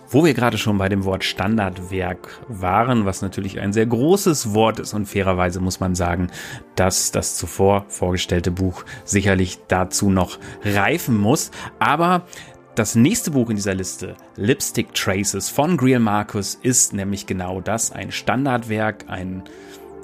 Wo 0.07 0.23
wir 0.23 0.33
gerade 0.33 0.57
schon 0.57 0.77
bei 0.77 0.87
dem 0.87 1.03
Wort 1.03 1.25
Standardwerk 1.25 2.29
waren, 2.47 3.05
was 3.05 3.21
natürlich 3.21 3.59
ein 3.59 3.73
sehr 3.73 3.87
großes 3.87 4.53
Wort 4.53 4.79
ist 4.79 4.93
und 4.93 5.05
fairerweise 5.05 5.59
muss 5.59 5.81
man 5.81 5.93
sagen, 5.93 6.31
dass 6.75 7.11
das 7.11 7.35
zuvor 7.35 7.83
vorgestellte 7.89 8.51
Buch 8.51 8.85
sicherlich 9.03 9.59
dazu 9.67 10.09
noch 10.09 10.39
reifen 10.63 11.17
muss. 11.17 11.51
Aber 11.79 12.25
das 12.77 12.93
nächste 12.93 13.31
Buch 13.31 13.49
in 13.49 13.55
dieser 13.55 13.73
Liste, 13.73 14.15
Lipstick 14.35 14.93
Traces 14.93 15.49
von 15.49 15.77
Greil 15.77 15.99
Marcus, 15.99 16.53
ist 16.61 16.93
nämlich 16.93 17.25
genau 17.25 17.59
das, 17.59 17.91
ein 17.91 18.11
Standardwerk, 18.11 19.05
ein 19.07 19.43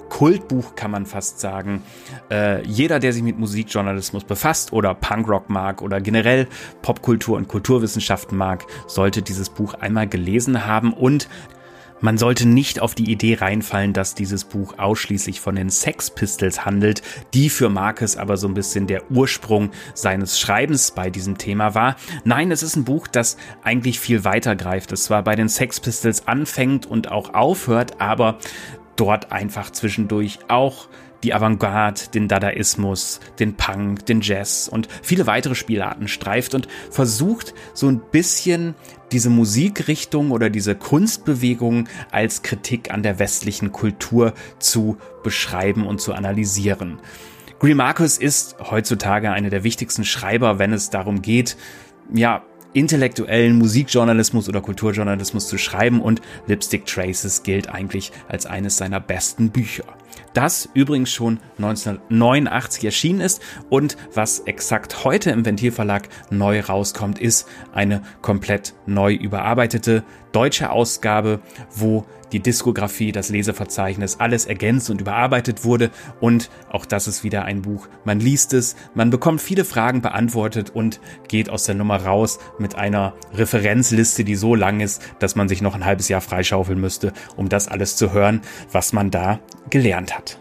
Kultbuch 0.10 0.76
kann 0.76 0.92
man 0.92 1.06
fast 1.06 1.40
sagen. 1.40 1.82
Äh, 2.30 2.64
jeder, 2.68 3.00
der 3.00 3.14
sich 3.14 3.24
mit 3.24 3.40
Musikjournalismus 3.40 4.24
befasst 4.24 4.72
oder 4.72 4.94
Punkrock 4.94 5.50
mag 5.50 5.82
oder 5.82 6.02
generell 6.02 6.48
Popkultur 6.84 7.38
und 7.38 7.48
Kulturwissenschaften 7.48 8.38
mag, 8.38 8.66
sollte 8.88 9.24
dieses 9.24 9.50
Buch 9.50 9.74
einmal 9.76 10.08
gelesen 10.08 10.68
haben 10.68 10.94
und 10.94 11.30
man 12.04 12.18
sollte 12.18 12.46
nicht 12.46 12.82
auf 12.82 12.96
die 12.96 13.10
Idee 13.10 13.36
reinfallen, 13.36 13.94
dass 13.94 14.14
dieses 14.14 14.44
Buch 14.44 14.78
ausschließlich 14.78 15.40
von 15.40 15.56
den 15.56 15.70
Sex 15.70 16.12
Pistols 16.12 16.66
handelt, 16.66 17.02
die 17.34 17.50
für 17.50 17.70
Marcus 17.70 18.18
aber 18.18 18.36
so 18.36 18.46
ein 18.50 18.54
bisschen 18.54 18.88
der 18.88 19.10
Ursprung 19.10 19.72
seines 19.94 20.38
Schreibens 20.38 20.92
bei 20.92 21.10
diesem 21.10 21.38
Thema 21.38 21.76
war. 21.76 21.96
Nein, 22.26 22.52
es 22.52 22.62
ist 22.62 22.76
ein 22.76 22.84
Buch, 22.84 23.08
das 23.08 23.38
eigentlich 23.64 24.02
viel 24.02 24.26
weiter 24.26 24.58
greift. 24.58 24.92
Es 24.92 25.06
zwar 25.06 25.24
bei 25.24 25.36
den 25.36 25.48
Sex 25.48 25.80
Pistols 25.80 26.28
anfängt 26.28 26.86
und 26.86 27.10
auch 27.10 27.34
aufhört, 27.34 28.02
aber 28.02 28.38
dort 28.96 29.32
einfach 29.32 29.72
zwischendurch 29.72 30.40
auch 30.48 30.88
die 31.24 31.34
Avantgarde, 31.34 32.02
den 32.14 32.28
Dadaismus, 32.28 33.20
den 33.40 33.56
Punk, 33.56 34.06
den 34.06 34.22
Jazz 34.22 34.68
und 34.68 34.88
viele 35.02 35.26
weitere 35.26 35.56
Spielarten 35.56 36.08
streift 36.08 36.54
und 36.54 36.68
versucht 36.92 37.54
so 37.74 37.88
ein 37.88 38.02
bisschen 38.12 38.76
diese 39.12 39.30
Musikrichtung 39.30 40.32
oder 40.32 40.50
diese 40.50 40.76
Kunstbewegung 40.76 41.88
als 42.12 42.42
Kritik 42.42 42.92
an 42.92 43.04
der 43.04 43.20
westlichen 43.20 43.72
Kultur 43.72 44.34
zu 44.60 44.98
beschreiben 45.24 45.88
und 45.88 46.02
zu 46.02 46.14
analysieren. 46.14 47.00
Greer 47.60 47.76
Marcus 47.76 48.18
ist 48.18 48.58
heutzutage 48.60 49.32
einer 49.32 49.50
der 49.50 49.64
wichtigsten 49.64 50.04
Schreiber, 50.04 50.60
wenn 50.60 50.74
es 50.74 50.90
darum 50.90 51.22
geht, 51.22 51.56
ja, 52.14 52.44
intellektuellen 52.74 53.58
Musikjournalismus 53.58 54.50
oder 54.50 54.62
Kulturjournalismus 54.62 55.48
zu 55.48 55.58
schreiben. 55.58 56.02
Und 56.02 56.22
Lipstick 56.48 56.86
Traces 56.86 57.44
gilt 57.44 57.70
eigentlich 57.70 58.12
als 58.28 58.46
eines 58.46 58.78
seiner 58.78 59.00
besten 59.00 59.50
Bücher 59.50 59.86
das 60.34 60.70
übrigens 60.74 61.12
schon 61.12 61.40
1989 61.58 62.86
erschienen 62.86 63.22
ist 63.22 63.42
und 63.70 63.98
was 64.14 64.40
exakt 64.40 65.04
heute 65.04 65.32
im 65.32 65.46
Ventilverlag 65.46 66.10
neu 66.30 66.60
rauskommt, 66.60 67.20
ist 67.20 67.48
eine 67.74 68.02
komplett 68.22 68.74
neu 68.86 69.14
überarbeitete 69.14 70.04
deutsche 70.32 70.72
Ausgabe, 70.72 71.40
wo 71.76 72.06
die 72.34 72.40
Diskografie, 72.40 73.12
das 73.12 73.30
Leseverzeichnis, 73.30 74.20
alles 74.20 74.46
ergänzt 74.46 74.90
und 74.90 75.00
überarbeitet 75.00 75.64
wurde. 75.64 75.92
Und 76.20 76.50
auch 76.70 76.86
das 76.86 77.08
ist 77.08 77.24
wieder 77.24 77.46
ein 77.46 77.62
Buch. 77.62 77.88
Man 78.04 78.20
liest 78.20 78.54
es, 78.54 78.76
man 78.96 79.12
bekommt 79.12 79.40
viele 79.40 79.64
Fragen 79.64 80.02
beantwortet 80.02 80.72
und 80.72 81.00
geht 81.28 81.50
aus 81.50 81.66
der 81.66 81.76
Nummer 81.76 82.04
raus 82.04 82.40
mit 82.58 82.76
einer 82.76 83.14
Referenzliste, 83.34 84.24
die 84.24 84.36
so 84.36 84.56
lang 84.56 84.80
ist, 84.80 85.02
dass 85.20 85.36
man 85.36 85.48
sich 85.48 85.62
noch 85.62 85.76
ein 85.76 85.86
halbes 85.86 86.10
Jahr 86.10 86.22
freischaufeln 86.22 86.82
müsste, 86.82 87.14
um 87.36 87.50
das 87.50 87.68
alles 87.68 87.96
zu 87.96 88.12
hören, 88.12 88.42
was 88.72 88.94
man 88.94 89.12
da 89.12 89.40
gelernt 89.70 90.16
hat. 90.16 90.40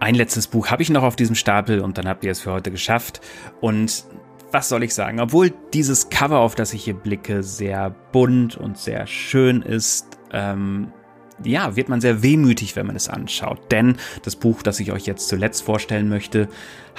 Ein 0.00 0.14
letztes 0.14 0.46
Buch 0.46 0.68
habe 0.68 0.82
ich 0.82 0.90
noch 0.90 1.02
auf 1.02 1.16
diesem 1.16 1.34
Stapel 1.34 1.80
und 1.80 1.98
dann 1.98 2.08
habt 2.08 2.24
ihr 2.24 2.30
es 2.30 2.40
für 2.40 2.52
heute 2.52 2.70
geschafft. 2.70 3.20
Und 3.60 4.04
was 4.52 4.68
soll 4.68 4.82
ich 4.82 4.94
sagen? 4.94 5.20
Obwohl 5.20 5.52
dieses 5.74 6.08
Cover, 6.08 6.38
auf 6.38 6.54
das 6.54 6.72
ich 6.72 6.84
hier 6.84 6.94
blicke, 6.94 7.42
sehr 7.42 7.90
bunt 8.12 8.56
und 8.56 8.78
sehr 8.78 9.06
schön 9.06 9.62
ist, 9.62 10.06
ähm, 10.32 10.92
ja, 11.44 11.76
wird 11.76 11.88
man 11.88 12.00
sehr 12.00 12.22
wehmütig, 12.22 12.76
wenn 12.76 12.86
man 12.86 12.96
es 12.96 13.08
anschaut. 13.08 13.70
Denn 13.70 13.96
das 14.22 14.36
Buch, 14.36 14.62
das 14.62 14.80
ich 14.80 14.92
euch 14.92 15.06
jetzt 15.06 15.28
zuletzt 15.28 15.62
vorstellen 15.62 16.08
möchte, 16.08 16.48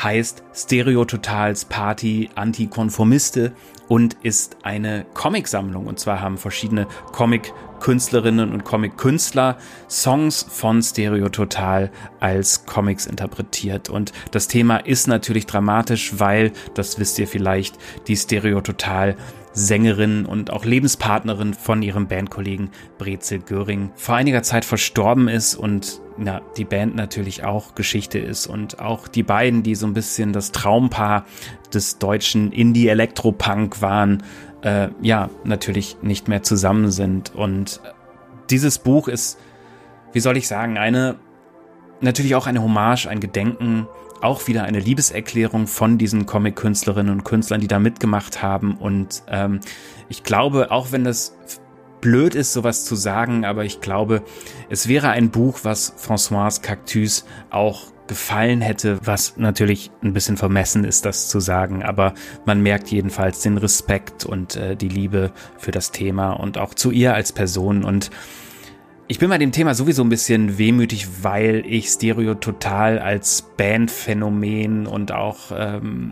heißt 0.02 0.44
Stereototals 0.54 1.66
Party 1.66 2.30
Antikonformiste 2.36 3.54
und 3.88 4.16
ist 4.24 4.58
eine 4.64 5.06
Comicsammlung. 5.14 5.88
Und 5.88 6.00
zwar 6.00 6.22
haben 6.22 6.38
verschiedene 6.38 6.88
Comic-Künstlerinnen 7.12 8.54
und 8.54 8.64
Comic-Künstler 8.64 9.58
Songs 9.90 10.46
von 10.48 10.82
Stereototal 10.82 11.92
als 12.20 12.66
Comics 12.66 13.08
interpretiert. 13.08 13.90
Und 13.90 14.14
das 14.32 14.48
Thema 14.48 14.78
ist 14.78 15.08
natürlich 15.08 15.48
dramatisch, 15.48 16.20
weil, 16.20 16.52
das 16.76 17.00
wisst 17.00 17.20
ihr 17.20 17.28
vielleicht, 17.28 17.78
die 18.08 18.16
Stereototal 18.16 19.18
Sängerin 19.54 20.26
und 20.26 20.52
auch 20.52 20.64
Lebenspartnerin 20.64 21.54
von 21.54 21.82
ihrem 21.82 22.08
Bandkollegen 22.08 22.70
Brezel 22.98 23.40
Göring 23.40 23.92
vor 23.96 24.16
einiger 24.16 24.44
Zeit 24.44 24.64
verstorben 24.64 25.28
ist 25.28 25.56
und 25.56 26.02
ja, 26.24 26.42
die 26.58 26.66
Band 26.66 26.96
natürlich 26.96 27.44
auch 27.44 27.76
Geschichte 27.76 28.20
ist 28.20 28.48
und 28.48 28.80
auch 28.80 29.08
die 29.08 29.24
beiden, 29.24 29.64
die 29.64 29.76
so 29.76 29.88
ein 29.88 29.94
bisschen 29.94 30.34
das 30.34 30.52
Traumpaar 30.52 31.26
des 31.74 31.98
deutschen 31.98 32.52
Indie-Elektropunk 32.52 33.82
waren, 33.82 34.24
äh, 34.62 34.90
ja, 35.02 35.30
natürlich 35.44 35.98
nicht 36.02 36.28
mehr 36.28 36.44
zusammen 36.44 36.92
sind. 36.92 37.34
Und 37.34 37.82
dieses 38.50 38.80
Buch 38.80 39.08
ist, 39.08 39.40
wie 40.12 40.20
soll 40.20 40.38
ich 40.38 40.48
sagen, 40.48 40.78
eine, 40.78 41.16
natürlich 42.02 42.36
auch 42.36 42.48
eine 42.48 42.62
Hommage, 42.62 43.08
ein 43.08 43.20
Gedenken 43.20 43.88
auch 44.22 44.48
wieder 44.48 44.64
eine 44.64 44.80
Liebeserklärung 44.80 45.68
von 45.68 45.98
diesen 45.98 46.26
Comic-Künstlerinnen 46.26 47.12
und 47.12 47.24
Künstlern, 47.24 47.62
die 47.62 47.68
da 47.68 47.80
mitgemacht 47.80 48.42
haben. 48.42 48.76
Und 48.76 49.24
ähm, 49.28 49.60
ich 50.10 50.24
glaube, 50.24 50.72
auch 50.72 50.92
wenn 50.92 51.04
das 51.04 51.38
blöd 52.02 52.36
ist, 52.36 52.54
sowas 52.54 52.86
zu 52.86 52.96
sagen, 52.96 53.46
aber 53.46 53.66
ich 53.66 53.82
glaube, 53.82 54.24
es 54.70 54.88
wäre 54.88 55.10
ein 55.10 55.32
Buch, 55.32 55.60
was 55.64 55.94
François 55.98 56.62
Cactus 56.62 57.26
auch 57.50 57.88
gefallen 58.08 58.62
hätte, 58.62 59.00
was 59.06 59.38
natürlich 59.38 59.92
ein 60.02 60.14
bisschen 60.14 60.36
vermessen 60.36 60.84
ist, 60.84 61.06
das 61.06 61.30
zu 61.30 61.40
sagen, 61.40 61.84
aber 61.84 62.16
man 62.44 62.62
merkt 62.62 62.90
jedenfalls 62.90 63.42
den 63.42 63.58
Respekt 63.58 64.26
und 64.26 64.56
äh, 64.56 64.76
die 64.76 64.90
Liebe 64.90 65.32
für 65.58 65.72
das 65.72 65.92
Thema 65.92 66.32
und 66.32 66.58
auch 66.58 66.74
zu 66.74 66.90
ihr 66.90 67.14
als 67.14 67.32
Person 67.32 67.84
und 67.84 68.10
ich 69.12 69.18
bin 69.18 69.30
bei 69.30 69.40
dem 69.40 69.52
Thema 69.52 69.74
sowieso 69.74 70.04
ein 70.04 70.10
bisschen 70.10 70.60
wehmütig, 70.60 71.24
weil 71.24 71.64
ich 71.66 71.88
Stereo 71.88 72.36
total 72.36 73.00
als 73.00 73.42
Bandphänomen 73.58 74.86
und 74.86 75.12
auch 75.12 75.52
ähm, 75.52 76.12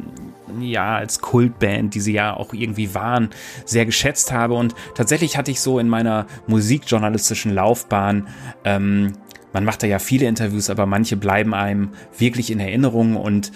ja 0.60 0.98
als 0.98 1.22
Kultband, 1.22 1.94
die 1.94 2.00
sie 2.00 2.14
ja 2.14 2.36
auch 2.36 2.54
irgendwie 2.54 2.96
waren, 2.96 3.30
sehr 3.66 3.86
geschätzt 3.86 4.32
habe. 4.32 4.56
Und 4.56 4.74
tatsächlich 4.96 5.38
hatte 5.38 5.52
ich 5.52 5.62
so 5.62 5.78
in 5.78 5.88
meiner 5.88 6.26
musikjournalistischen 6.48 7.54
Laufbahn 7.54 8.28
ähm, 8.66 9.14
man 9.54 9.64
macht 9.64 9.82
da 9.82 9.88
ja 9.88 10.00
viele 10.00 10.28
Interviews, 10.28 10.70
aber 10.70 10.86
manche 10.86 11.18
bleiben 11.18 11.54
einem 11.54 11.92
wirklich 12.18 12.52
in 12.52 12.60
Erinnerung 12.60 13.16
und 13.16 13.52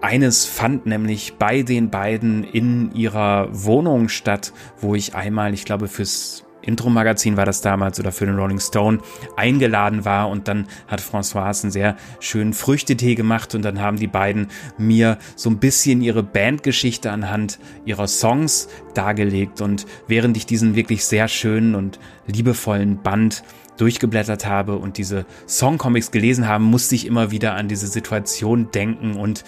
eines 0.00 0.46
fand 0.46 0.86
nämlich 0.86 1.34
bei 1.38 1.62
den 1.62 1.90
beiden 1.90 2.44
in 2.44 2.94
ihrer 2.94 3.48
Wohnung 3.50 4.08
statt, 4.08 4.52
wo 4.80 4.94
ich 4.94 5.14
einmal, 5.14 5.52
ich 5.52 5.64
glaube, 5.64 5.88
fürs 5.88 6.44
Intro-Magazin 6.62 7.36
war 7.36 7.46
das 7.46 7.60
damals 7.60 7.98
oder 8.00 8.12
für 8.12 8.26
den 8.26 8.36
Rolling 8.36 8.60
Stone 8.60 8.98
eingeladen 9.36 10.04
war 10.04 10.28
und 10.28 10.48
dann 10.48 10.66
hat 10.88 11.00
François 11.00 11.60
einen 11.62 11.72
sehr 11.72 11.96
schönen 12.20 12.52
Früchtetee 12.52 13.14
gemacht 13.14 13.54
und 13.54 13.62
dann 13.62 13.80
haben 13.80 13.96
die 13.96 14.06
beiden 14.06 14.48
mir 14.78 15.18
so 15.36 15.50
ein 15.50 15.58
bisschen 15.58 16.02
ihre 16.02 16.22
Bandgeschichte 16.22 17.10
anhand 17.10 17.58
ihrer 17.84 18.08
Songs 18.08 18.68
dargelegt 18.94 19.60
und 19.60 19.86
während 20.06 20.36
ich 20.36 20.46
diesen 20.46 20.74
wirklich 20.74 21.04
sehr 21.04 21.28
schönen 21.28 21.74
und 21.74 21.98
liebevollen 22.26 23.02
Band 23.02 23.42
durchgeblättert 23.80 24.46
habe 24.46 24.76
und 24.76 24.98
diese 24.98 25.24
Songcomics 25.48 26.10
gelesen 26.10 26.46
habe, 26.46 26.62
musste 26.62 26.94
ich 26.94 27.06
immer 27.06 27.30
wieder 27.30 27.54
an 27.54 27.68
diese 27.68 27.86
Situation 27.86 28.70
denken 28.70 29.16
und 29.16 29.44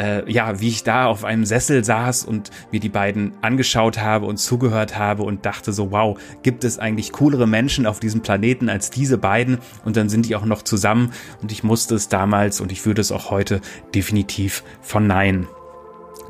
äh, 0.00 0.30
ja, 0.30 0.60
wie 0.60 0.68
ich 0.68 0.82
da 0.82 1.06
auf 1.06 1.24
einem 1.24 1.44
Sessel 1.44 1.84
saß 1.84 2.24
und 2.24 2.50
mir 2.72 2.80
die 2.80 2.88
beiden 2.88 3.32
angeschaut 3.42 3.98
habe 3.98 4.26
und 4.26 4.38
zugehört 4.38 4.96
habe 4.96 5.22
und 5.22 5.44
dachte 5.44 5.72
so, 5.72 5.90
wow, 5.90 6.18
gibt 6.42 6.64
es 6.64 6.78
eigentlich 6.78 7.12
coolere 7.12 7.46
Menschen 7.46 7.86
auf 7.86 8.00
diesem 8.00 8.22
Planeten 8.22 8.70
als 8.70 8.90
diese 8.90 9.18
beiden? 9.18 9.58
Und 9.84 9.96
dann 9.96 10.08
sind 10.08 10.26
die 10.26 10.36
auch 10.36 10.46
noch 10.46 10.62
zusammen 10.62 11.12
und 11.42 11.52
ich 11.52 11.62
musste 11.62 11.94
es 11.94 12.08
damals 12.08 12.60
und 12.60 12.72
ich 12.72 12.86
würde 12.86 13.02
es 13.02 13.12
auch 13.12 13.30
heute 13.30 13.60
definitiv 13.94 14.64
verneinen. 14.80 15.46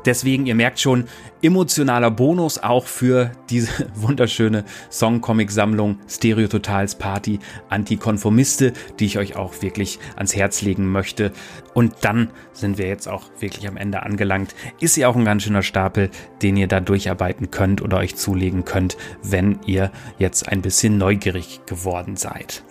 Deswegen, 0.05 0.47
ihr 0.47 0.55
merkt 0.55 0.79
schon, 0.79 1.05
emotionaler 1.43 2.11
Bonus 2.11 2.57
auch 2.57 2.85
für 2.85 3.31
diese 3.49 3.87
wunderschöne 3.95 4.63
Songcomic-Sammlung 4.91 5.99
Stereo 6.07 6.47
Totals 6.47 6.95
Party 6.95 7.39
Antikonformiste, 7.69 8.73
die 8.99 9.05
ich 9.05 9.17
euch 9.17 9.35
auch 9.35 9.61
wirklich 9.61 9.99
ans 10.15 10.35
Herz 10.35 10.61
legen 10.61 10.91
möchte. 10.91 11.31
Und 11.73 11.95
dann 12.01 12.31
sind 12.53 12.77
wir 12.77 12.87
jetzt 12.87 13.07
auch 13.07 13.23
wirklich 13.39 13.67
am 13.67 13.77
Ende 13.77 14.03
angelangt. 14.03 14.55
Ist 14.79 14.97
ja 14.97 15.07
auch 15.07 15.15
ein 15.15 15.25
ganz 15.25 15.43
schöner 15.43 15.63
Stapel, 15.63 16.09
den 16.41 16.57
ihr 16.57 16.67
da 16.67 16.79
durcharbeiten 16.79 17.51
könnt 17.51 17.81
oder 17.81 17.97
euch 17.97 18.15
zulegen 18.15 18.65
könnt, 18.65 18.97
wenn 19.23 19.59
ihr 19.65 19.91
jetzt 20.17 20.49
ein 20.49 20.61
bisschen 20.61 20.97
neugierig 20.97 21.61
geworden 21.65 22.15
seid. 22.15 22.63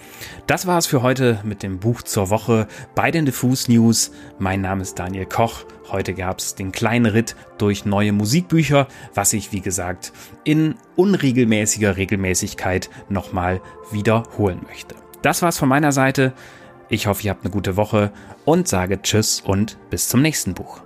Das 0.47 0.67
war's 0.67 0.87
für 0.87 1.03
heute 1.03 1.41
mit 1.45 1.63
dem 1.63 1.79
Buch 1.79 2.03
zur 2.03 2.31
Woche 2.31 2.67
bei 2.95 3.11
den 3.11 3.25
Diffus 3.25 3.69
News. 3.69 4.11
Mein 4.39 4.61
Name 4.61 4.83
ist 4.83 4.99
Daniel 4.99 5.27
Koch. 5.27 5.65
Heute 5.93 6.15
gab's 6.15 6.55
den 6.55 6.73
kleinen 6.73 7.07
Ritt 7.07 7.37
durch 7.59 7.85
neue 7.85 8.13
Musikbücher, 8.13 8.87
was 9.15 9.33
ich, 9.33 9.53
wie 9.53 9.61
gesagt, 9.61 10.13
in 10.45 10.75
unregelmäßiger 10.97 11.97
Regelmäßigkeit 11.97 12.91
nochmal 13.09 13.61
wiederholen 13.91 14.61
möchte. 14.67 14.95
Das 15.23 15.43
war's 15.43 15.59
von 15.59 15.69
meiner 15.69 15.93
Seite. 15.93 16.33
Ich 16.89 17.07
hoffe, 17.07 17.25
ihr 17.25 17.31
habt 17.31 17.45
eine 17.45 17.53
gute 17.53 17.77
Woche 17.77 18.13
und 18.45 18.69
sage 18.69 19.03
Tschüss 19.03 19.41
und 19.41 19.79
bis 19.91 20.09
zum 20.09 20.23
nächsten 20.23 20.55
Buch. 20.55 20.83